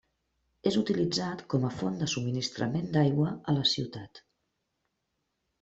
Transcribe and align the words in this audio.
És 0.69 0.77
utilitzat 0.79 1.43
com 1.53 1.67
a 1.69 1.71
font 1.81 1.99
de 2.01 2.09
subministrament 2.15 2.89
d'aigua 2.97 3.37
a 3.55 3.59
la 3.59 3.67
ciutat. 3.75 4.23